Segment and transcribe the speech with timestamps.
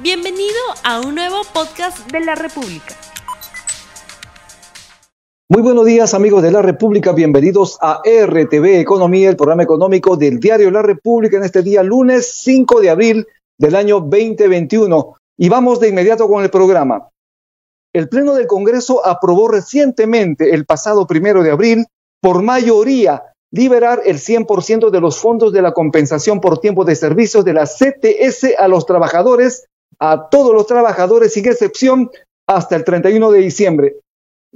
[0.00, 0.54] Bienvenido
[0.84, 2.94] a un nuevo podcast de la República.
[5.48, 10.38] Muy buenos días amigos de la República, bienvenidos a RTV Economía, el programa económico del
[10.38, 13.26] diario La República en este día lunes 5 de abril
[13.58, 15.16] del año 2021.
[15.36, 17.08] Y vamos de inmediato con el programa.
[17.92, 21.86] El Pleno del Congreso aprobó recientemente, el pasado primero de abril,
[22.20, 27.44] por mayoría, liberar el 100% de los fondos de la compensación por tiempo de servicios
[27.44, 29.64] de la CTS a los trabajadores
[29.98, 32.10] a todos los trabajadores sin excepción
[32.46, 33.96] hasta el 31 de diciembre.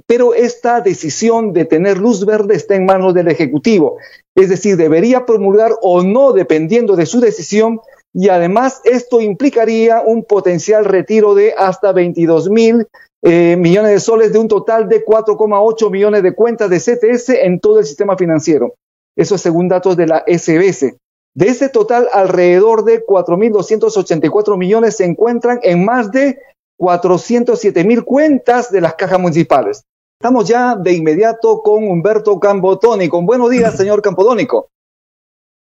[0.07, 3.97] Pero esta decisión de tener luz verde está en manos del Ejecutivo,
[4.35, 7.79] es decir, debería promulgar o no dependiendo de su decisión
[8.13, 12.87] y además esto implicaría un potencial retiro de hasta 22 mil
[13.23, 17.59] eh, millones de soles de un total de 4,8 millones de cuentas de CTS en
[17.59, 18.75] todo el sistema financiero.
[19.15, 20.95] Eso es según datos de la SBS.
[21.35, 26.39] De ese total, alrededor de 4.284 millones se encuentran en más de
[26.77, 29.83] 407 mil cuentas de las cajas municipales.
[30.21, 33.21] Estamos ya de inmediato con Humberto Campotónico.
[33.21, 34.69] Buenos días, señor Campodónico.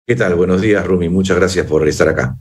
[0.06, 0.36] ¿Qué tal?
[0.36, 1.08] Buenos días, Rumi.
[1.08, 2.38] Muchas gracias por estar acá.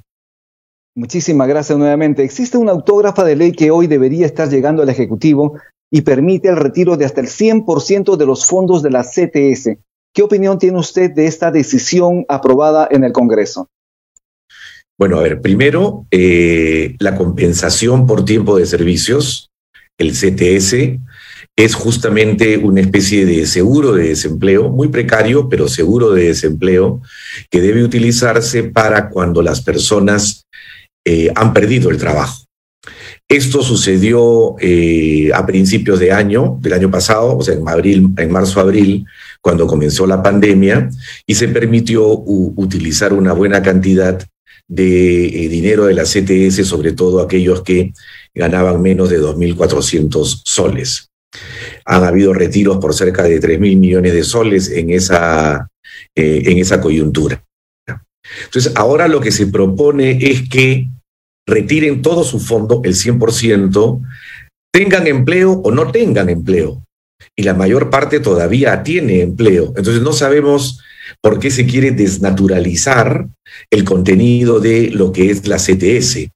[0.96, 2.24] Muchísimas gracias nuevamente.
[2.24, 5.58] Existe una autógrafa de ley que hoy debería estar llegando al Ejecutivo
[5.90, 9.78] y permite el retiro de hasta el 100% de los fondos de la CTS.
[10.14, 13.68] ¿Qué opinión tiene usted de esta decisión aprobada en el Congreso?
[14.98, 19.50] Bueno, a ver, primero, eh, la compensación por tiempo de servicios,
[19.98, 21.00] el CTS,
[21.56, 27.00] es justamente una especie de seguro de desempleo, muy precario, pero seguro de desempleo,
[27.50, 30.44] que debe utilizarse para cuando las personas
[31.06, 32.41] eh, han perdido el trabajo.
[33.28, 38.30] Esto sucedió eh, a principios de año, del año pasado, o sea, en, abril, en
[38.30, 39.06] marzo-abril,
[39.40, 40.90] cuando comenzó la pandemia,
[41.26, 44.22] y se permitió utilizar una buena cantidad
[44.68, 47.92] de eh, dinero de la CTS, sobre todo aquellos que
[48.34, 51.08] ganaban menos de 2.400 soles.
[51.84, 55.68] Han habido retiros por cerca de 3.000 millones de soles en esa,
[56.14, 57.42] eh, en esa coyuntura.
[58.44, 60.88] Entonces, ahora lo que se propone es que
[61.46, 64.00] retiren todo su fondo, el 100%,
[64.72, 66.82] tengan empleo o no tengan empleo.
[67.36, 69.72] Y la mayor parte todavía tiene empleo.
[69.76, 70.80] Entonces no sabemos
[71.20, 73.26] por qué se quiere desnaturalizar
[73.70, 76.28] el contenido de lo que es la CTS.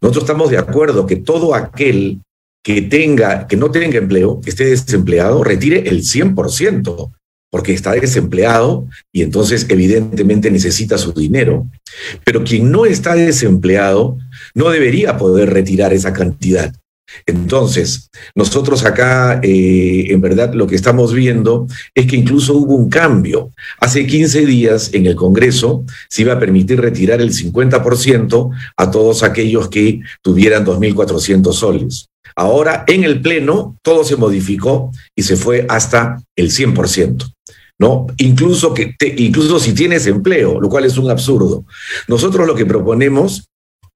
[0.00, 2.20] Nosotros estamos de acuerdo que todo aquel
[2.64, 7.12] que tenga, que no tenga empleo, que esté desempleado, retire el 100%,
[7.56, 11.66] porque está desempleado y entonces evidentemente necesita su dinero.
[12.22, 14.18] Pero quien no está desempleado
[14.54, 16.70] no debería poder retirar esa cantidad.
[17.24, 22.90] Entonces, nosotros acá, eh, en verdad, lo que estamos viendo es que incluso hubo un
[22.90, 23.52] cambio.
[23.80, 29.22] Hace 15 días en el Congreso se iba a permitir retirar el 50% a todos
[29.22, 32.04] aquellos que tuvieran 2.400 soles.
[32.38, 37.35] Ahora, en el Pleno, todo se modificó y se fue hasta el 100%.
[37.78, 38.06] ¿No?
[38.18, 41.64] Incluso, que incluso si tienes empleo, lo cual es un absurdo.
[42.08, 43.48] Nosotros lo que proponemos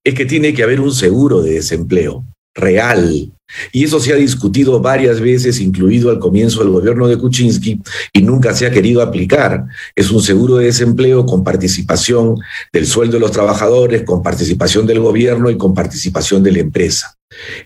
[0.05, 2.25] es que tiene que haber un seguro de desempleo
[2.55, 3.33] real.
[3.73, 7.81] Y eso se ha discutido varias veces, incluido al comienzo del gobierno de Kuczynski,
[8.13, 9.65] y nunca se ha querido aplicar.
[9.95, 12.37] Es un seguro de desempleo con participación
[12.73, 17.17] del sueldo de los trabajadores, con participación del gobierno y con participación de la empresa.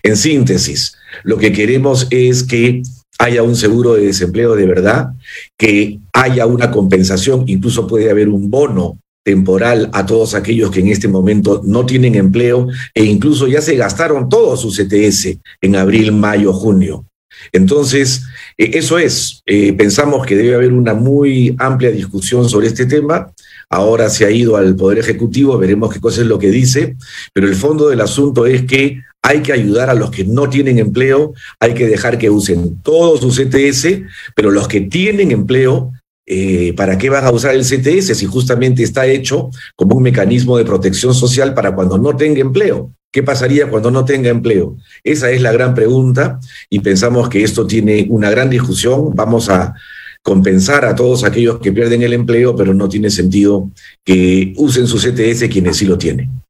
[0.01, 2.81] En síntesis, lo que queremos es que
[3.19, 5.09] haya un seguro de desempleo de verdad,
[5.57, 10.89] que haya una compensación, incluso puede haber un bono temporal a todos aquellos que en
[10.89, 16.11] este momento no tienen empleo e incluso ya se gastaron todos sus CTS en abril,
[16.11, 17.05] mayo, junio.
[17.51, 18.23] Entonces,
[18.57, 23.31] eh, eso es, eh, pensamos que debe haber una muy amplia discusión sobre este tema.
[23.69, 26.95] Ahora se ha ido al Poder Ejecutivo, veremos qué cosa es lo que dice,
[27.33, 30.77] pero el fondo del asunto es que hay que ayudar a los que no tienen
[30.77, 34.03] empleo, hay que dejar que usen todos sus CTS,
[34.35, 35.91] pero los que tienen empleo
[36.27, 40.57] eh, ¿para qué van a usar el CTS si justamente está hecho como un mecanismo
[40.57, 42.91] de protección social para cuando no tenga empleo?
[43.11, 44.75] ¿Qué pasaría cuando no tenga empleo?
[45.03, 46.39] Esa es la gran pregunta
[46.69, 49.15] y pensamos que esto tiene una gran discusión.
[49.15, 49.75] Vamos a
[50.21, 53.71] compensar a todos aquellos que pierden el empleo, pero no tiene sentido
[54.03, 56.44] que usen su CTS quienes sí lo tienen.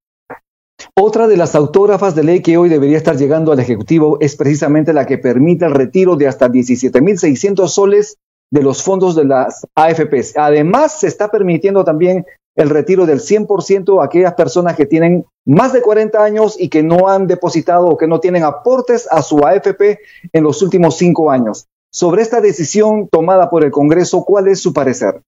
[0.98, 4.94] Otra de las autógrafas de ley que hoy debería estar llegando al Ejecutivo es precisamente
[4.94, 8.18] la que permite el retiro de hasta 17.600 soles
[8.50, 10.38] de los fondos de las AFPs.
[10.38, 12.26] Además, se está permitiendo también
[12.56, 16.82] el retiro del 100% a aquellas personas que tienen más de 40 años y que
[16.82, 20.00] no han depositado o que no tienen aportes a su AFP
[20.32, 21.68] en los últimos cinco años.
[21.92, 25.22] Sobre esta decisión tomada por el Congreso, ¿cuál es su parecer?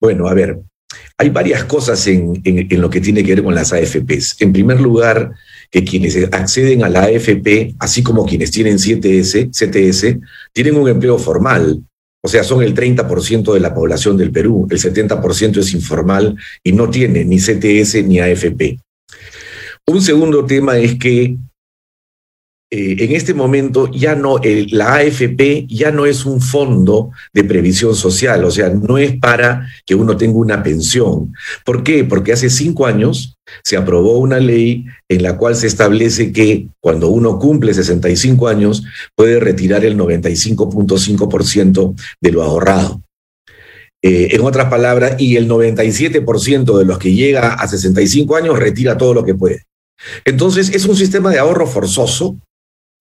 [0.00, 0.60] Bueno, a ver,
[1.18, 4.36] hay varias cosas en, lo que tiene que ver con las AFPs.
[4.40, 5.32] En primer lugar,
[5.70, 10.18] que quienes acceden a la AFP, así como quienes tienen CTS, CTS
[10.52, 11.82] tienen un empleo formal.
[12.22, 16.72] O sea, son el 30% de la población del Perú, el 70% es informal y
[16.72, 18.78] no tiene ni CTS ni AFP.
[19.86, 21.36] Un segundo tema es que
[22.68, 24.40] eh, en este momento ya no,
[24.70, 29.68] la AFP ya no es un fondo de previsión social, o sea, no es para
[29.84, 31.32] que uno tenga una pensión.
[31.64, 32.02] ¿Por qué?
[32.02, 37.08] Porque hace cinco años se aprobó una ley en la cual se establece que cuando
[37.08, 38.82] uno cumple 65 años
[39.14, 43.00] puede retirar el 95.5% de lo ahorrado.
[44.02, 48.98] Eh, en otras palabras, y el 97% de los que llega a 65 años retira
[48.98, 49.62] todo lo que puede.
[50.24, 52.38] Entonces, es un sistema de ahorro forzoso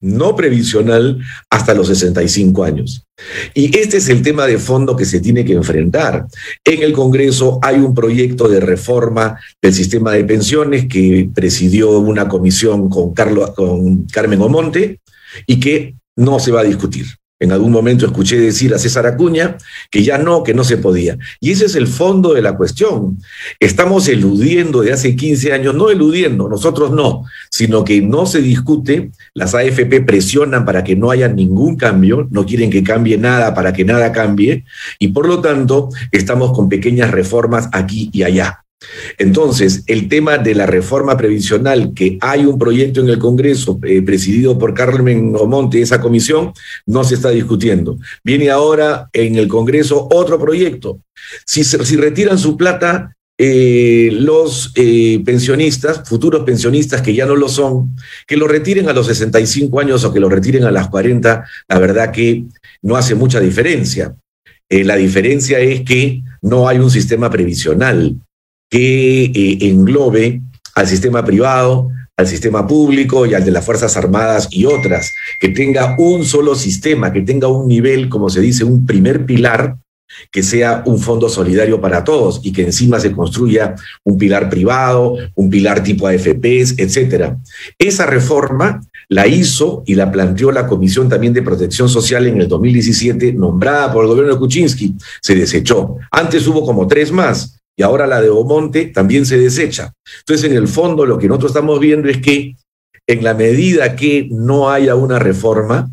[0.06, 1.20] no previsional
[1.50, 3.06] hasta los 65 años.
[3.54, 6.28] Y este es el tema de fondo que se tiene que enfrentar.
[6.64, 12.28] En el Congreso hay un proyecto de reforma del sistema de pensiones que presidió una
[12.28, 15.00] comisión con, Carlos, con Carmen Omonte
[15.48, 17.06] y que no se va a discutir.
[17.38, 19.58] En algún momento escuché decir a César Acuña
[19.92, 21.18] que ya no, que no se podía.
[21.42, 23.18] Y ese es el fondo de la cuestión.
[23.60, 29.12] Estamos eludiendo de hace 15 años, no eludiendo, nosotros no, sino que no se discute,
[29.34, 33.74] las AFP presionan para que no haya ningún cambio, no quieren que cambie nada para
[33.74, 34.64] que nada cambie,
[34.98, 38.65] y por lo tanto estamos con pequeñas reformas aquí y allá.
[39.18, 44.02] Entonces, el tema de la reforma previsional, que hay un proyecto en el Congreso eh,
[44.02, 46.54] presidido por Carmen Omonte, esa comisión,
[46.86, 47.98] no se está discutiendo.
[48.24, 51.00] Viene ahora en el Congreso otro proyecto.
[51.46, 57.50] Si, si retiran su plata, eh, los eh, pensionistas, futuros pensionistas que ya no lo
[57.50, 57.96] son,
[58.28, 61.80] que lo retiren a los 65 años o que lo retiren a las 40, la
[61.80, 62.46] verdad que
[62.82, 64.16] no hace mucha diferencia.
[64.70, 68.16] la diferencia es que no hay un sistema previsional
[68.70, 70.42] que eh, englobe
[70.76, 75.50] al sistema privado, al sistema público y al de las Fuerzas Armadas y otras, que
[75.50, 79.78] tenga un solo sistema, que tenga un nivel, como se dice, un primer pilar,
[80.32, 85.18] que sea un fondo solidario para todos y que encima se construya un pilar privado,
[85.36, 87.38] un pilar tipo AFPs, etcétera.
[87.78, 92.48] Esa reforma la hizo y la planteó la Comisión también de Protección Social en el
[92.48, 95.98] 2017, nombrada por el gobierno de Kuczynski, se desechó.
[96.12, 99.94] Antes hubo como tres más, y ahora la de Omonte también se desecha.
[100.20, 102.56] Entonces, en el fondo, lo que nosotros estamos viendo es que
[103.08, 105.92] en la medida que no haya una reforma,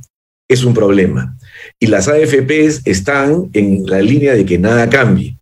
[0.49, 1.37] es un problema.
[1.81, 5.39] Y las AFPs están en la línea de que nada cambie.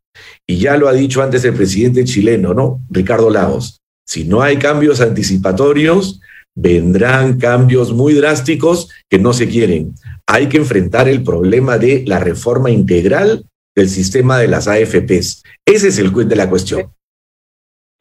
[0.46, 2.80] Y ya lo ha dicho antes el presidente chileno, ¿no?
[2.90, 3.80] Ricardo Lagos.
[4.06, 6.20] Si no hay cambios anticipatorios,
[6.56, 9.94] vendrán cambios muy drásticos que no se quieren.
[10.26, 13.44] Hay que enfrentar el problema de la reforma integral
[13.74, 15.42] del sistema de las AFPs.
[15.64, 16.92] Ese es el de la cuestión.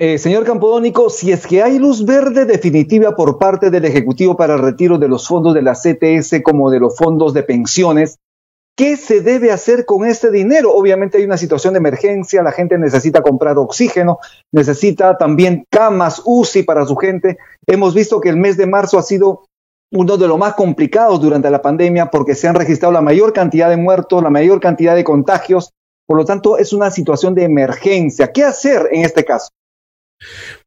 [0.02, 4.56] Eh, señor Campodónico, si es que hay luz verde definitiva por parte del Ejecutivo para
[4.56, 8.18] el retiro de los fondos de la CTS como de los fondos de pensiones,
[8.78, 10.74] ¿qué se debe hacer con este dinero?
[10.74, 14.20] Obviamente hay una situación de emergencia, la gente necesita comprar oxígeno,
[14.54, 17.38] necesita también camas UCI para su gente.
[17.68, 19.49] Hemos visto que el mes de marzo ha sido
[19.92, 23.70] uno de los más complicados durante la pandemia porque se han registrado la mayor cantidad
[23.70, 25.72] de muertos, la mayor cantidad de contagios.
[26.06, 28.32] Por lo tanto, es una situación de emergencia.
[28.32, 29.50] ¿Qué hacer en este caso?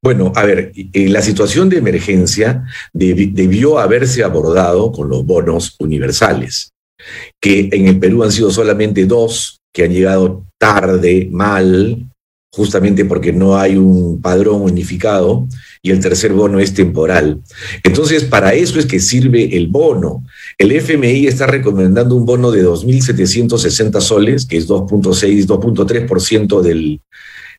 [0.02, 6.70] Bueno, a ver, la situación de emergencia debió haberse abordado con los bonos universales,
[7.40, 12.08] que en el Perú han sido solamente dos, que han llegado tarde, mal,
[12.54, 15.46] justamente porque no hay un padrón unificado
[15.82, 17.42] y el tercer bono es temporal.
[17.82, 20.24] Entonces, para eso es que sirve el bono.
[20.56, 27.00] El FMI está recomendando un bono de 2.760 soles, que es 2.6, 2.3% del,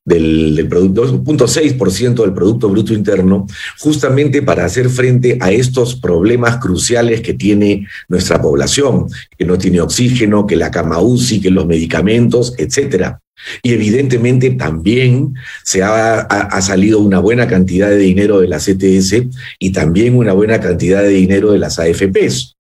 [0.05, 3.47] del, producto, 2.6% del Producto Bruto Interno,
[3.79, 9.07] justamente para hacer frente a estos problemas cruciales que tiene nuestra población,
[9.37, 13.19] que no tiene oxígeno, que la cama UCI, que los medicamentos, etcétera.
[13.61, 15.33] Y evidentemente también
[15.63, 19.27] se ha, salido una buena cantidad de dinero de la CTS
[19.59, 22.55] y también una buena cantidad de dinero de las AFPs.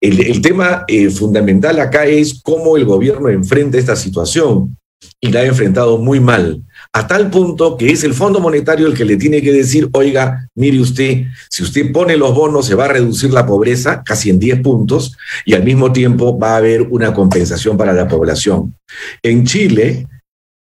[0.00, 4.76] El, tema eh, fundamental acá es cómo el gobierno enfrenta esta situación
[5.20, 6.62] y la ha enfrentado muy mal,
[6.96, 10.48] a tal punto que es el Fondo Monetario el que le tiene que decir, oiga,
[10.54, 14.38] mire usted, si usted pone los bonos se va a reducir la pobreza casi en
[14.38, 18.74] 10 puntos y al mismo tiempo va a haber una compensación para la población.
[19.22, 20.08] En Chile,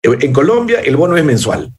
[0.02, 1.70] en Colombia el bono es mensual.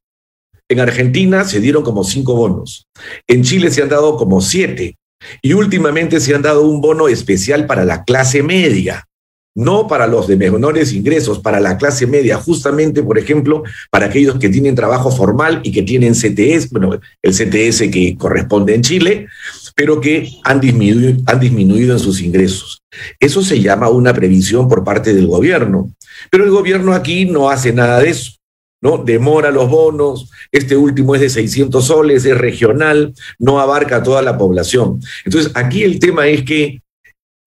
[0.70, 2.86] En Argentina se dieron como cinco bonos.
[3.28, 4.98] En Chile se han dado como siete.
[5.42, 9.08] Y últimamente se han dado un bono especial para la clase media.
[9.56, 14.40] No para los de menores ingresos, para la clase media, justamente, por ejemplo, para aquellos
[14.40, 19.28] que tienen trabajo formal y que tienen CTS, bueno, el CTS que corresponde en Chile,
[19.76, 22.82] pero que han disminuido, han disminuido en sus ingresos.
[23.20, 25.94] Eso se llama una previsión por parte del gobierno,
[26.32, 28.34] pero el gobierno aquí no hace nada de eso.
[28.82, 28.98] ¿no?
[28.98, 34.38] Demora los bonos, este último es de 600 soles, es regional, no abarca toda la
[34.38, 35.00] población.
[35.24, 36.83] Entonces, aquí el tema es que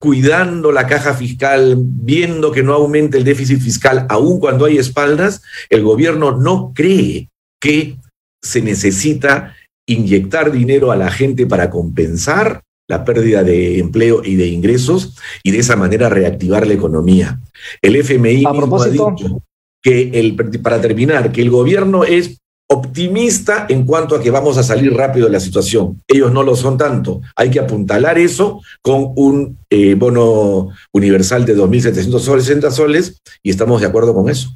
[0.07, 5.43] cuidando la caja fiscal, viendo que no aumente el déficit fiscal, aun cuando hay espaldas,
[5.69, 7.29] el gobierno no cree
[7.61, 7.97] que
[8.41, 14.47] se necesita inyectar dinero a la gente para compensar la pérdida de empleo y de
[14.47, 17.41] ingresos y de esa manera reactivar la economía.
[17.83, 19.43] El FMI a propósito, ha dicho
[19.83, 24.63] que el, para terminar, que el gobierno es optimista en cuanto a que vamos a
[24.63, 26.03] salir rápido de la situación.
[26.09, 27.21] Ellos no lo son tanto.
[27.37, 33.87] Hay que apuntalar eso con un eh, bono universal de 2.760 soles y estamos de
[33.87, 34.51] acuerdo con eso.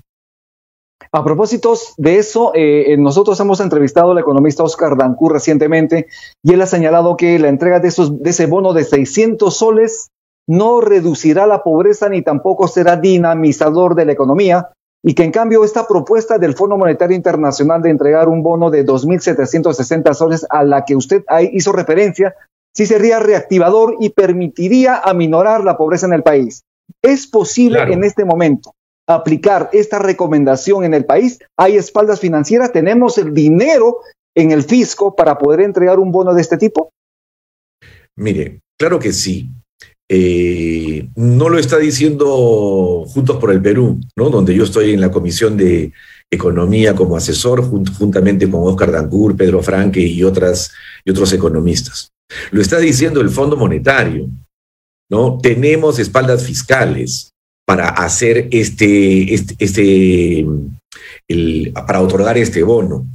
[1.12, 6.07] A propósito de eso, eh, nosotros hemos entrevistado al economista Oscar Dancú recientemente
[6.43, 10.11] y él ha señalado que la entrega de, esos, de ese bono de 600 soles
[10.47, 14.69] no reducirá la pobreza ni tampoco será dinamizador de la economía
[15.02, 18.85] y que en cambio esta propuesta del Fondo Monetario Internacional de entregar un bono de
[18.85, 22.35] 2.760 soles a la que usted hizo referencia,
[22.75, 26.62] sí sería reactivador y permitiría aminorar la pobreza en el país.
[27.02, 27.92] ¿Es posible Claro.
[27.92, 28.75] en este momento
[29.09, 31.38] aplicar esta recomendación en el país?
[31.57, 32.73] ¿Hay espaldas financieras?
[32.73, 33.99] ¿Tenemos el dinero
[34.37, 36.90] en el fisco para poder entregar un bono de este tipo?
[38.16, 39.50] Mire, claro que sí.
[40.12, 44.29] Eh, no lo está diciendo Juntos por el Perú, ¿no?
[44.29, 45.93] donde yo estoy en la Comisión de
[46.33, 50.73] Economía como asesor, jun- juntamente con Oscar Dancur, Pedro Franque y, otras,
[51.05, 52.11] y otros economistas.
[52.50, 54.29] Lo está diciendo el Fondo Monetario.
[55.09, 55.38] ¿no?
[55.40, 57.31] Tenemos espaldas fiscales
[57.64, 60.47] para hacer este, este, este
[61.87, 63.07] para otorgar este bono.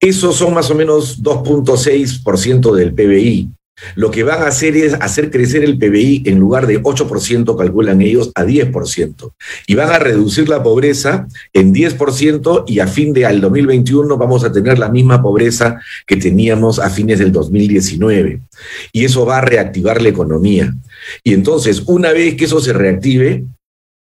[0.00, 3.48] Esos son más o menos 2.6% del PBI.
[3.94, 8.00] Lo que van a hacer es hacer crecer el PBI en lugar de 8%, calculan
[8.00, 9.32] ellos, a 10%.
[9.66, 14.44] Y van a reducir la pobreza en 10% y a fin de al 2021 vamos
[14.44, 18.40] a tener la misma pobreza que teníamos a fines del 2019.
[18.92, 20.74] Y eso va a reactivar la economía.
[21.24, 23.44] Y entonces, una vez que eso se reactive,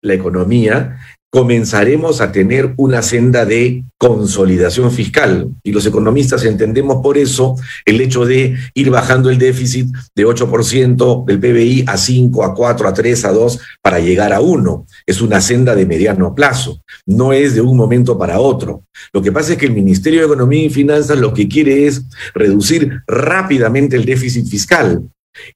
[0.02, 0.98] la economía,
[1.30, 5.48] comenzaremos a tener una senda de consolidación fiscal.
[5.62, 11.24] Y los economistas entendemos por eso el hecho de ir bajando el déficit de 8%
[11.24, 14.86] del PBI a 5, a 4, a 3, a 2, para llegar a 1.
[15.06, 18.84] Es una senda de mediano plazo, no es de un momento para otro.
[19.12, 22.02] Lo que pasa es que el Ministerio de Economía y Finanzas lo que quiere es
[22.34, 25.08] reducir rápidamente el déficit fiscal.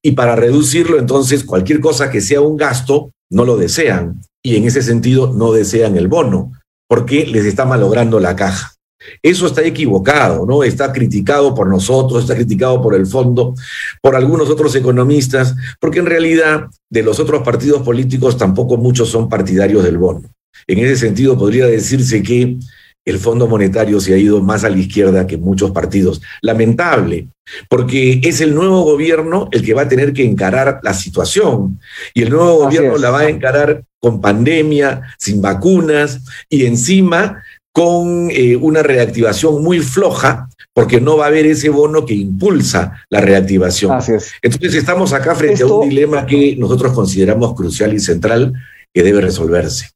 [0.03, 4.21] Y para reducirlo, entonces, cualquier cosa que sea un gasto, no lo desean.
[4.43, 6.53] Y en ese sentido, no desean el bono,
[6.89, 8.75] porque les está malogrando la caja.
[9.23, 10.65] Eso está equivocado, ¿no?
[10.65, 13.55] Está criticado por nosotros, está criticado por el fondo,
[14.01, 19.29] por algunos otros economistas, porque en realidad de los otros partidos políticos tampoco muchos son
[19.29, 20.23] partidarios del bono.
[20.67, 22.57] En ese sentido, podría decirse que
[23.05, 26.23] el Fondo Monetario se ha ido más a la izquierda que muchos partidos.
[26.41, 27.29] Lamentable,
[27.69, 31.81] porque es el nuevo gobierno el que va a tener que encarar la situación.
[32.15, 37.43] Y el nuevo gobierno la va a encarar con pandemia, sin vacunas y encima
[37.73, 43.05] con eh, una reactivación muy floja, porque no va a haber ese bono que impulsa
[43.11, 43.93] la reactivación.
[43.93, 44.31] Así es.
[44.43, 48.53] Entonces estamos acá frente Esto- a un dilema que nosotros consideramos crucial y central
[48.93, 49.91] que debe resolverse.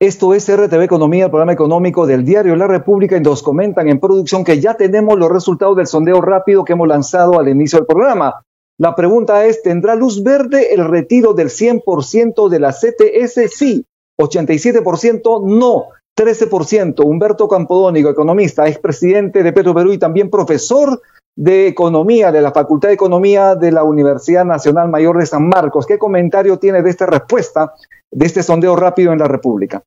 [0.00, 3.98] Esto es RTV Economía, el programa económico del diario La República, y nos comentan en
[3.98, 7.86] producción que ya tenemos los resultados del sondeo rápido que hemos lanzado al inicio del
[7.86, 8.40] programa.
[8.78, 13.52] La pregunta es, ¿tendrá luz verde el retiro del 100% de la CTS?
[13.52, 13.84] Sí.
[14.20, 15.86] 87% no.
[16.16, 17.04] 13%.
[17.04, 21.02] Humberto Campodónico, economista, expresidente de Petro Perú y también profesor
[21.38, 25.86] de Economía de la Facultad de Economía de la Universidad Nacional Mayor de San Marcos.
[25.86, 27.74] ¿Qué comentario tiene de esta respuesta,
[28.10, 29.80] de este sondeo rápido en la República?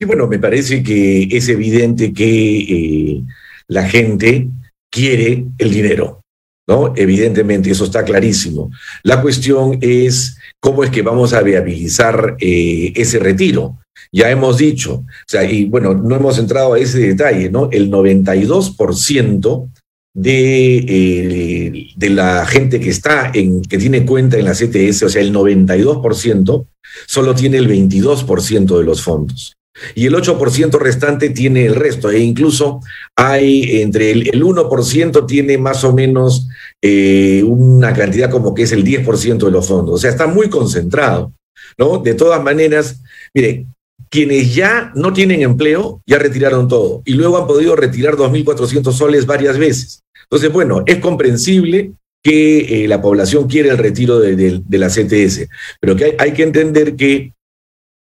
[0.00, 3.22] Y bueno, me parece que es evidente que eh,
[3.68, 4.48] la gente
[4.90, 6.22] quiere el dinero,
[6.66, 6.92] ¿no?
[6.96, 8.72] Evidentemente, eso está clarísimo.
[9.04, 13.78] La cuestión es cómo es que vamos a viabilizar eh, ese retiro.
[14.10, 17.68] Ya hemos dicho, o sea, y bueno, no hemos entrado a ese detalle, ¿no?
[17.70, 19.68] El 92%
[20.16, 25.08] de, eh, de la gente que está en, que tiene cuenta en la CTS, o
[25.10, 26.66] sea, el 92%,
[27.06, 29.52] solo tiene el 22% de los fondos
[29.94, 32.80] y el 8% restante tiene el resto, e incluso
[33.14, 36.48] hay entre el, el 1% tiene más o menos
[36.82, 40.48] eh, una cantidad como que es el 10% de los fondos, o sea, está muy
[40.48, 41.32] concentrado.
[41.76, 41.98] ¿no?
[41.98, 43.02] De todas maneras,
[43.34, 43.66] mire,
[44.08, 49.26] quienes ya no tienen empleo ya retiraron todo y luego han podido retirar 2.400 soles
[49.26, 50.02] varias veces.
[50.30, 51.92] Entonces, bueno, es comprensible
[52.22, 55.48] que eh, la población quiere el retiro de, la CTS,
[55.80, 57.32] pero que hay, que entender que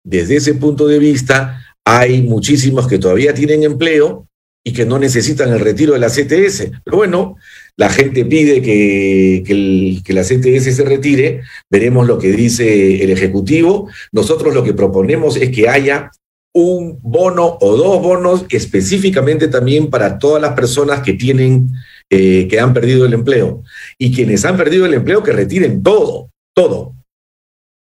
[0.02, 4.26] desde ese punto de vista hay muchísimos que todavía tienen empleo
[4.66, 6.70] y que no necesitan el retiro de la CTS.
[6.82, 7.36] Pero bueno,
[7.76, 13.90] la gente pide que, que, la CTS se retire, veremos lo que dice el Ejecutivo.
[14.10, 16.10] Nosotros lo que proponemos es que haya
[16.54, 21.72] un bono o dos bonos específicamente también para todas las personas que tienen,
[22.11, 23.62] eh, que han perdido el empleo.
[23.99, 26.94] Y quienes han perdido el empleo, que retiren todo, todo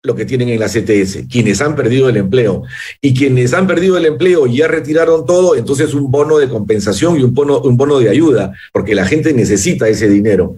[0.04, 2.64] lo que tienen en la CTS, quienes han perdido el empleo.
[3.02, 7.20] Y quienes han perdido el empleo y ya retiraron todo, entonces un bono de compensación
[7.20, 10.58] y un bono, un bono de ayuda, porque la gente necesita ese dinero.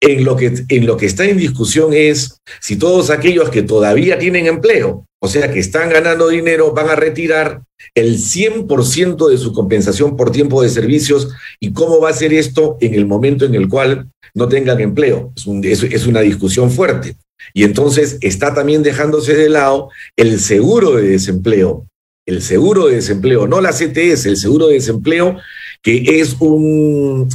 [0.00, 4.16] En lo, que, en lo que está en discusión es si todos aquellos que todavía
[4.16, 7.62] tienen empleo, o sea, que están ganando dinero, van a retirar
[7.94, 11.28] el 100% de su compensación por tiempo de servicios
[11.58, 15.32] y cómo va a ser esto en el momento en el cual no tengan empleo.
[15.62, 17.16] Es, una discusión fuerte.
[17.52, 21.86] Y entonces está también dejándose de lado el seguro de desempleo,
[22.26, 25.38] el seguro de desempleo, no la CTS, el seguro de desempleo,
[25.82, 27.28] que es un,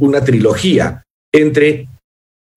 [0.00, 1.02] una trilogía
[1.36, 1.88] entre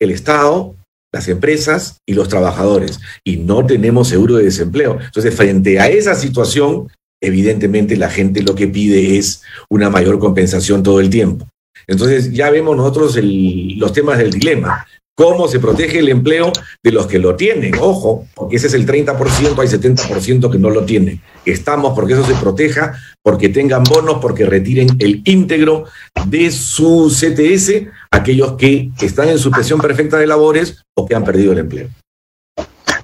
[0.02, 0.76] el Estado,
[1.14, 3.00] las empresas y los trabajadores.
[3.24, 5.00] Y no tenemos seguro de desempleo.
[5.02, 6.88] Entonces, frente a esa situación,
[7.22, 11.48] evidentemente la gente lo que pide es una mayor compensación todo el tiempo.
[11.88, 14.86] Entonces, ya vemos nosotros los temas del dilema
[15.20, 17.74] cómo se protege el empleo de los que lo tienen.
[17.82, 21.22] Ojo, porque ese es el 30%, hay 70% que no lo tienen.
[21.44, 25.84] Estamos porque eso se proteja, porque tengan bonos, porque retiren el íntegro
[26.26, 31.52] de su CTS aquellos que están en suspensión perfecta de labores o que han perdido
[31.52, 31.90] el empleo.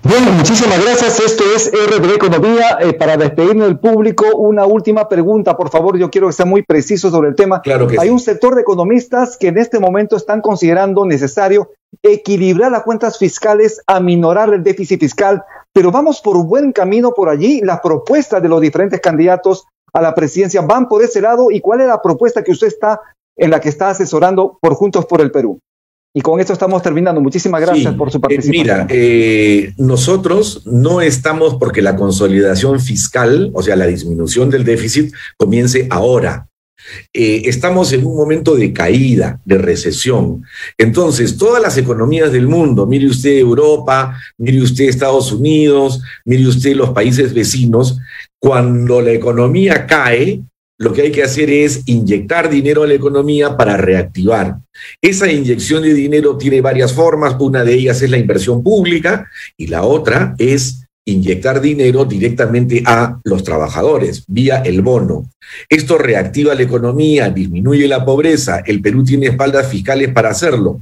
[0.08, 1.20] Bueno, muchísimas gracias.
[1.20, 2.78] Esto es RD Economía.
[2.80, 5.98] Eh, para despedirnos del público, una última pregunta, por favor.
[5.98, 7.60] Yo quiero que sea muy preciso sobre el tema.
[7.62, 11.72] Claro que Hay un sector de economistas que en este momento están considerando necesario
[12.04, 17.62] equilibrar las cuentas fiscales, aminorar el déficit fiscal, pero vamos por buen camino por allí.
[17.62, 21.50] Las propuestas de los diferentes candidatos a la presidencia van por ese lado.
[21.50, 23.02] ¿Y cuál es la propuesta que usted está
[23.36, 25.60] en la que está asesorando por Juntos por el Perú?
[26.18, 27.20] Y con esto estamos terminando.
[27.20, 28.64] Muchísimas gracias por su eh, participación.
[28.64, 35.14] mira, eh, nosotros no estamos porque la consolidación fiscal, o sea, la disminución del déficit,
[35.38, 36.48] comience ahora.
[37.14, 40.44] Eh, estamos en un momento de caída, de recesión.
[40.78, 46.78] Entonces, todas las economías del mundo, mire usted Europa, mire usted Estados Unidos, mire usted
[46.78, 47.98] los países vecinos,
[48.40, 50.44] cuando la economía cae,
[50.78, 54.58] lo que hay que hacer es inyectar dinero a la economía para reactivar.
[55.02, 59.68] Esa inyección de dinero tiene varias formas, una de ellas es la inversión pública y
[59.68, 65.30] la otra es inyectar dinero directamente a los trabajadores vía el bono.
[65.70, 70.80] Esto reactiva la economía, disminuye la pobreza, el Perú tiene espaldas fiscales para hacerlo.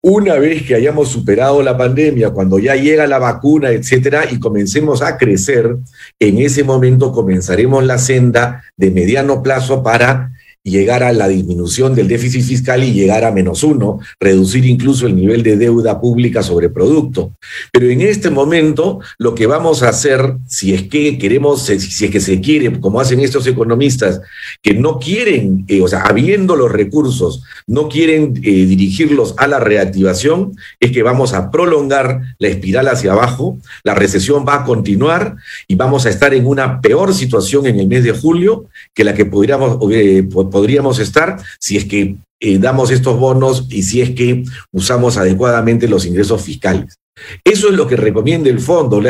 [0.00, 5.02] Una vez que hayamos superado la pandemia, cuando ya llega la vacuna, etcétera, y comencemos
[5.02, 5.76] a crecer,
[6.20, 10.30] en ese momento comenzaremos la senda de mediano plazo para
[10.62, 15.16] llegar a la disminución del déficit fiscal y llegar a menos uno, reducir incluso el
[15.16, 17.32] nivel de deuda pública sobre producto.
[17.72, 22.10] Pero en este momento lo que vamos a hacer, si es que queremos, si es
[22.10, 24.20] que se quiere, como hacen estos economistas,
[24.62, 29.60] que no quieren, eh, o sea, habiendo los recursos, no quieren eh, dirigirlos a la
[29.60, 35.36] reactivación, es que vamos a prolongar la espiral hacia abajo, la recesión va a continuar
[35.66, 39.14] y vamos a estar en una peor situación en el mes de julio que la
[39.14, 44.10] que podríamos, eh, podríamos estar si es que eh, damos estos bonos y si es
[44.10, 46.98] que usamos adecuadamente los ingresos fiscales.
[47.44, 49.02] Eso es lo que recomienda el fondo.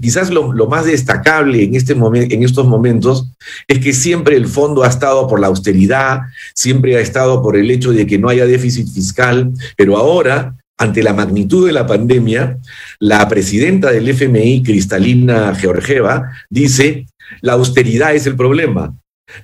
[0.00, 3.32] quizás lo, más destacable en, este en estos momentos
[3.66, 6.20] es que siempre el fondo ha estado por la austeridad,
[6.54, 11.02] siempre ha estado por el hecho de que no haya déficit fiscal, pero ahora, ante
[11.02, 12.58] la magnitud de la pandemia,
[13.00, 17.06] la presidenta del FMI, Cristalina Georgieva, dice,
[17.40, 18.94] la austeridad es el problema.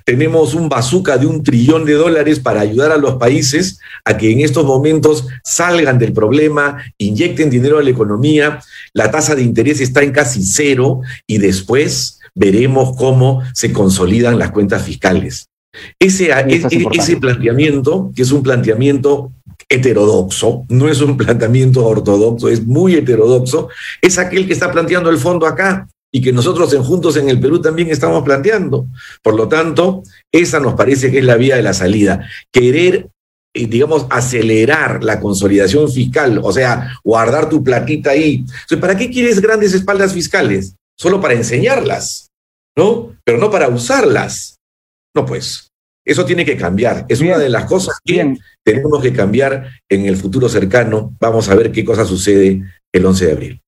[0.05, 4.31] Tenemos un bazooka de un trillón de dólares para ayudar a los países a que
[4.31, 8.59] en estos momentos salgan del problema, inyecten dinero a la economía,
[8.93, 14.51] la tasa de interés está en casi cero y después veremos cómo se consolidan las
[14.51, 15.47] cuentas fiscales.
[15.99, 16.29] Ese,
[16.91, 19.31] ese planteamiento, que es un planteamiento
[19.69, 23.69] heterodoxo, no es un planteamiento ortodoxo, es muy heterodoxo,
[24.01, 27.39] es aquel que está planteando el fondo acá y que nosotros en Juntos en el
[27.39, 28.85] Perú también estamos planteando.
[29.23, 32.29] Por lo tanto, esa nos parece que es la vía de la salida.
[32.51, 33.09] Querer
[33.55, 38.37] eh, digamos, acelerar la consolidación fiscal, o sea, guardar tu platita ahí.
[38.37, 40.75] Entonces, ¿para qué quieres grandes espaldas fiscales?
[40.97, 42.31] Solo para enseñarlas,
[42.75, 43.15] ¿no?
[43.23, 44.57] Pero no para usarlas.
[45.15, 45.69] No, pues,
[46.05, 47.05] eso tiene que cambiar.
[47.09, 51.15] Es una de las cosas que tenemos que cambiar en el futuro cercano.
[51.19, 53.62] Vamos a ver qué cosa sucede el 11 de abril.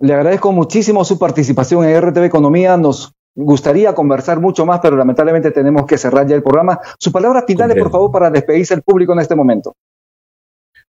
[0.00, 2.76] Le agradezco muchísimo su participación en RTV Economía.
[2.76, 6.78] Nos gustaría conversar mucho más, pero lamentablemente tenemos que cerrar ya el programa.
[6.98, 9.74] Su palabra finales, por favor, para despedirse el público en este momento.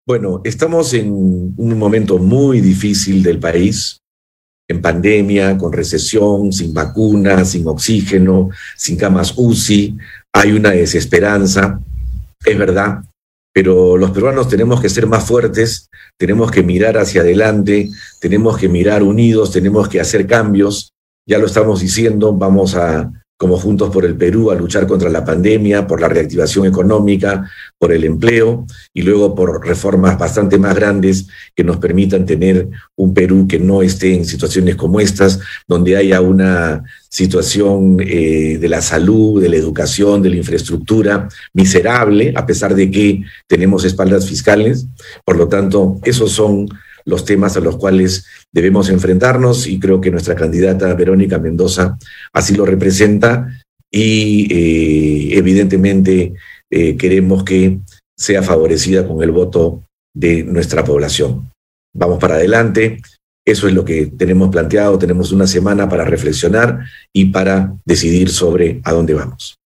[0.07, 3.99] Bueno, estamos en un momento muy difícil del país,
[4.69, 9.97] en pandemia, con recesión, sin vacunas, sin oxígeno, sin camas UCI.
[10.33, 11.79] Hay una desesperanza,
[12.45, 13.03] es verdad,
[13.53, 18.69] pero los peruanos tenemos que ser más fuertes, tenemos que mirar hacia adelante, tenemos que
[18.69, 20.93] mirar unidos, tenemos que hacer cambios.
[21.27, 23.13] Ya lo estamos diciendo, vamos a,
[23.43, 27.93] como Juntos por el Perú, a luchar contra la pandemia, por la reactivación económica, por
[27.93, 33.49] el empleo y luego por reformas bastante más grandes que nos permitan tener un Perú
[33.49, 39.43] que no esté en situaciones como estas, donde haya una situación eh, de la salud,
[39.43, 44.87] de la educación, de la infraestructura miserable, a pesar de que tenemos espaldas fiscales.
[45.25, 46.69] Por lo tanto, esos son
[47.05, 51.99] los temas a los cuales debemos enfrentarnos y creo que nuestra candidata Verónica Mendoza
[52.33, 53.49] así lo representa
[53.91, 56.35] y eh, evidentemente
[56.71, 57.79] eh, queremos que
[58.17, 59.85] sea favorecida con el voto
[60.15, 61.51] de nuestra población.
[61.95, 63.01] Vamos para adelante.
[63.45, 64.99] Eso es lo que tenemos planteado.
[64.99, 66.81] Tenemos una semana para reflexionar
[67.13, 69.57] y para decidir sobre a dónde vamos.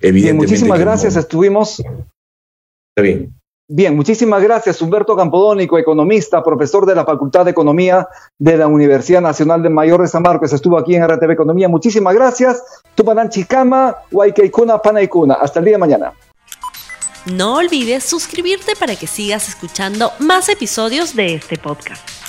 [0.00, 1.16] Evidentemente, muchísimas gracias.
[1.16, 1.78] Estuvimos.
[1.80, 3.39] Está bien.
[3.72, 9.20] Bien, muchísimas gracias, Humberto Campodónico, economista, profesor de la Facultad de Economía de la Universidad
[9.20, 10.52] Nacional de Mayor de San Marcos.
[10.52, 11.68] Estuvo aquí en RTV Economía.
[11.68, 12.64] Muchísimas gracias.
[12.96, 15.34] Tupanan Chicama, Huaycaicuna, Panaicuna.
[15.34, 16.12] Hasta el día de mañana.
[17.26, 22.19] No olvides suscribirte para que sigas escuchando más episodios de este podcast.